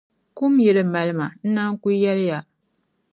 Kum 0.37 0.53
n-yi 0.57 0.71
di 0.77 0.83
mali 0.93 1.13
ma, 1.19 1.27
n 1.31 1.47
naan 1.53 1.73
ku 1.81 1.87
yɛli 2.03 2.25
ya. 2.31 2.39